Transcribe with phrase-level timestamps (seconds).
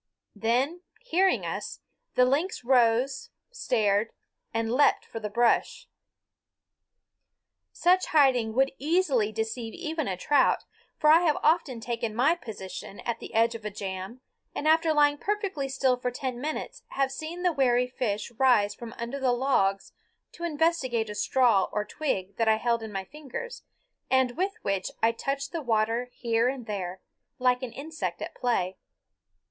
[0.35, 1.81] Then, hearing us,
[2.15, 4.09] the lynx rose, stared,
[4.51, 5.87] and leaped for the brush.
[7.71, 10.63] Such hiding would easily deceive even a trout,
[10.97, 14.21] for I have often taken my position at the edge of a jam
[14.55, 18.95] and after lying perfectly still for ten minutes have seen the wary fish rise from
[18.97, 19.91] under the logs
[20.31, 23.61] to investigate a straw or twig that I held in my fingers
[24.09, 27.01] and with which I touched the water here and there,
[27.37, 28.77] like an insect at play.